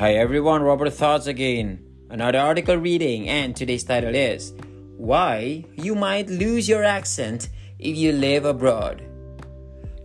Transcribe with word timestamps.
Hi 0.00 0.14
everyone, 0.14 0.62
Robert 0.62 0.94
Thoughts 0.94 1.26
again. 1.26 1.84
Another 2.08 2.38
article 2.38 2.76
reading, 2.76 3.28
and 3.28 3.54
today's 3.54 3.84
title 3.84 4.14
is 4.14 4.54
Why 4.96 5.66
You 5.74 5.94
Might 5.94 6.30
Lose 6.30 6.66
Your 6.66 6.84
Accent 6.84 7.50
If 7.78 7.98
You 7.98 8.12
Live 8.12 8.46
Abroad. 8.46 9.02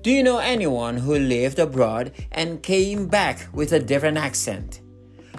Do 0.01 0.11
you 0.11 0.21
know 0.21 0.39
anyone 0.39 0.97
who 0.97 1.17
lived 1.17 1.59
abroad 1.59 2.11
and 2.33 2.61
came 2.61 3.07
back 3.07 3.47
with 3.53 3.71
a 3.71 3.79
different 3.79 4.17
accent? 4.17 4.81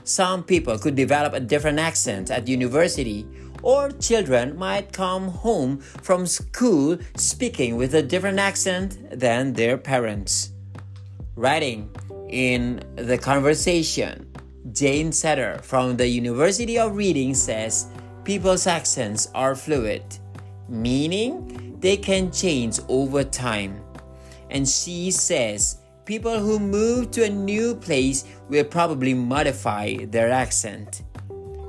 Some 0.05 0.43
people 0.43 0.79
could 0.79 0.95
develop 0.95 1.35
a 1.35 1.41
different 1.41 1.79
accent 1.79 2.31
at 2.31 2.49
university, 2.49 3.27
or 3.63 3.91
children 3.91 4.57
might 4.57 4.91
come 4.91 5.29
home 5.29 5.81
from 5.81 6.25
school 6.25 6.97
speaking 7.15 7.77
with 7.77 7.95
a 7.95 8.03
different 8.03 8.39
accent 8.39 8.97
than 9.11 9.53
their 9.53 9.77
parents. 9.77 10.53
Writing 11.35 11.95
in 12.31 12.83
the 12.97 13.19
conversation, 13.19 14.33
Jane 14.73 15.13
Setter 15.13 15.59
from 15.63 15.97
the 15.97 16.09
University 16.09 16.79
of 16.79 16.97
Reading 16.97 17.35
says 17.35 17.87
people's 18.25 18.67
accents 18.67 19.31
are 19.33 19.55
fluid, 19.55 20.03
meaning 20.69 21.77
they 21.79 21.97
can 21.97 22.33
change 22.33 22.81
over 22.89 23.23
time. 23.23 23.81
And 24.51 24.69
she 24.69 25.13
says 25.13 25.79
people 26.05 26.39
who 26.41 26.59
move 26.59 27.13
to 27.13 27.25
a 27.25 27.31
new 27.31 27.77
place 27.77 28.25
will 28.49 28.65
probably 28.65 29.15
modify 29.15 29.95
their 30.07 30.33
accent. 30.33 31.03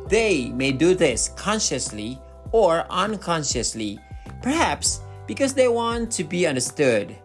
They 0.08 0.50
may 0.50 0.72
do 0.72 0.95
this 0.95 1.30
consciously 1.36 2.20
or 2.52 2.86
unconsciously, 2.90 4.00
perhaps 4.42 5.02
because 5.28 5.54
they 5.54 5.68
want 5.68 6.09
to 6.14 6.23
be 6.23 6.48
understood, 6.48 7.16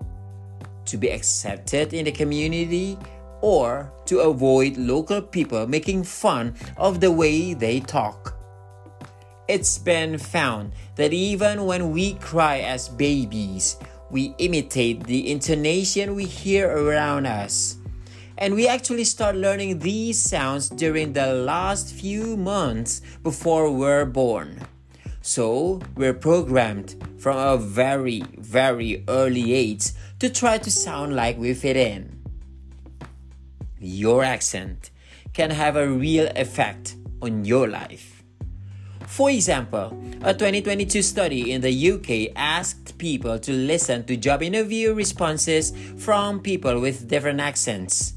to 0.84 0.97
be 0.98 1.09
accepted 1.09 1.95
in 1.95 2.05
the 2.05 2.12
community, 2.12 2.98
or 3.42 3.92
to 4.06 4.20
avoid 4.20 4.78
local 4.78 5.20
people 5.20 5.67
making 5.67 6.05
fun 6.05 6.55
of 6.78 7.00
the 7.00 7.12
way 7.12 7.53
they 7.53 7.80
talk. 7.80 8.39
It's 9.48 9.77
been 9.77 10.17
found 10.17 10.72
that 10.97 11.12
even 11.12 11.67
when 11.67 11.91
we 11.91 12.14
cry 12.14 12.61
as 12.61 12.89
babies, 12.89 13.77
we 14.11 14.34
imitate 14.39 15.05
the 15.05 15.30
intonation 15.30 16.14
we 16.14 16.25
hear 16.25 16.70
around 16.70 17.27
us. 17.27 17.77
And 18.39 18.55
we 18.55 18.67
actually 18.67 19.05
start 19.05 19.36
learning 19.36 19.80
these 19.80 20.20
sounds 20.20 20.69
during 20.69 21.12
the 21.12 21.34
last 21.34 21.92
few 21.92 22.36
months 22.36 23.02
before 23.22 23.70
we're 23.70 24.06
born. 24.06 24.61
So 25.20 25.80
we're 25.97 26.14
programmed 26.14 26.97
from 27.19 27.36
a 27.36 27.56
very, 27.56 28.22
very 28.39 29.05
early 29.08 29.52
age 29.52 29.91
to 30.19 30.30
try 30.30 30.58
to 30.58 30.70
sound 30.70 31.14
like 31.14 31.39
we 31.39 31.55
fit 31.55 31.77
in. 31.77 32.22
Your 33.83 34.22
accent 34.22 34.92
can 35.33 35.50
have 35.50 35.75
a 35.75 35.88
real 35.88 36.30
effect 36.36 36.94
on 37.20 37.44
your 37.44 37.66
life. 37.66 38.22
For 39.08 39.28
example, 39.28 39.92
a 40.22 40.33
2022 40.33 41.02
study 41.02 41.50
in 41.50 41.61
the 41.61 41.91
UK 41.92 42.33
asked 42.36 42.97
people 42.97 43.41
to 43.41 43.52
listen 43.52 44.05
to 44.05 44.16
job 44.16 44.42
interview 44.42 44.94
responses 44.94 45.72
from 45.98 46.41
people 46.41 46.80
with 46.80 47.08
different 47.08 47.41
accents. 47.41 48.14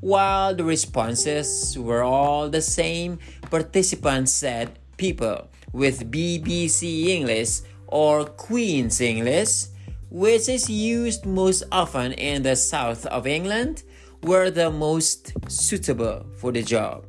While 0.00 0.54
the 0.54 0.64
responses 0.64 1.76
were 1.78 2.02
all 2.02 2.48
the 2.48 2.62
same, 2.62 3.18
participants 3.50 4.32
said 4.32 4.78
people 4.96 5.48
with 5.72 6.10
BBC 6.10 7.08
English 7.08 7.60
or 7.86 8.24
Queen's 8.24 9.02
English, 9.02 9.66
which 10.08 10.48
is 10.48 10.70
used 10.70 11.26
most 11.26 11.62
often 11.70 12.12
in 12.12 12.42
the 12.42 12.56
south 12.56 13.04
of 13.06 13.26
England, 13.26 13.82
were 14.24 14.50
the 14.50 14.70
most 14.70 15.32
suitable 15.48 16.26
for 16.36 16.52
the 16.52 16.62
job. 16.62 17.04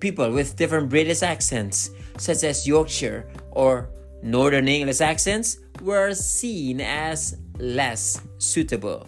People 0.00 0.32
with 0.32 0.56
different 0.56 0.88
British 0.88 1.22
accents 1.22 1.90
such 2.18 2.44
as 2.44 2.66
Yorkshire 2.66 3.28
or 3.50 3.88
Northern 4.22 4.68
English 4.68 5.00
accents, 5.00 5.58
were 5.82 6.14
seen 6.14 6.80
as 6.80 7.36
less 7.58 8.20
suitable. 8.38 9.06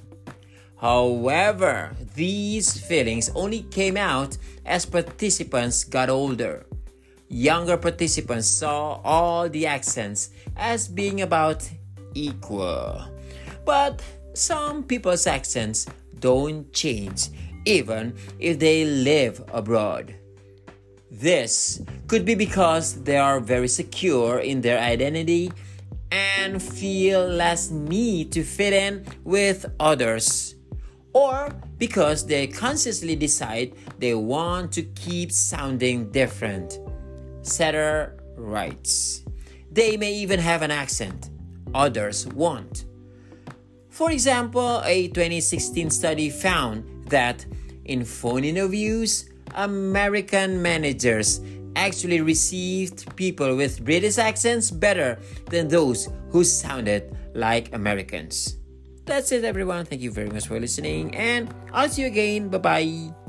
However, 0.76 1.96
these 2.14 2.78
feelings 2.78 3.30
only 3.34 3.62
came 3.62 3.96
out 3.96 4.36
as 4.64 4.86
participants 4.86 5.82
got 5.84 6.08
older. 6.08 6.66
Younger 7.28 7.76
participants 7.76 8.46
saw 8.46 9.00
all 9.02 9.48
the 9.48 9.66
accents 9.66 10.30
as 10.56 10.88
being 10.88 11.22
about 11.22 11.68
equal. 12.14 13.02
But 13.64 14.02
some 14.34 14.84
people's 14.84 15.26
accents 15.26 15.86
don't 16.20 16.72
change 16.72 17.28
even 17.64 18.14
if 18.38 18.58
they 18.58 18.84
live 18.84 19.42
abroad. 19.52 20.14
This 21.10 21.82
could 22.06 22.24
be 22.24 22.34
because 22.34 23.02
they 23.02 23.16
are 23.16 23.40
very 23.40 23.68
secure 23.68 24.38
in 24.40 24.60
their 24.60 24.78
identity 24.78 25.50
and 26.10 26.62
feel 26.62 27.26
less 27.26 27.70
need 27.70 28.32
to 28.32 28.42
fit 28.42 28.72
in 28.72 29.04
with 29.24 29.66
others, 29.80 30.54
or 31.12 31.50
because 31.76 32.26
they 32.26 32.46
consciously 32.46 33.16
decide 33.16 33.74
they 33.98 34.14
want 34.14 34.72
to 34.72 34.82
keep 34.82 35.32
sounding 35.32 36.10
different. 36.10 36.78
Setter 37.42 38.18
writes, 38.36 39.24
They 39.70 39.96
may 39.96 40.12
even 40.14 40.40
have 40.40 40.62
an 40.62 40.70
accent, 40.70 41.30
others 41.74 42.26
won't. 42.28 42.84
For 43.98 44.12
example, 44.12 44.80
a 44.84 45.08
2016 45.08 45.90
study 45.90 46.30
found 46.30 46.86
that 47.10 47.44
in 47.84 48.04
phone 48.04 48.44
interviews, 48.44 49.28
American 49.56 50.62
managers 50.62 51.40
actually 51.74 52.20
received 52.20 53.16
people 53.16 53.56
with 53.56 53.84
British 53.84 54.18
accents 54.18 54.70
better 54.70 55.18
than 55.50 55.66
those 55.66 56.08
who 56.30 56.44
sounded 56.44 57.10
like 57.34 57.74
Americans. 57.74 58.58
That's 59.04 59.32
it, 59.32 59.42
everyone. 59.42 59.84
Thank 59.84 60.02
you 60.02 60.12
very 60.12 60.30
much 60.30 60.46
for 60.46 60.60
listening, 60.60 61.16
and 61.16 61.52
I'll 61.72 61.88
see 61.88 62.02
you 62.02 62.06
again. 62.06 62.50
Bye 62.50 62.58
bye. 62.58 63.27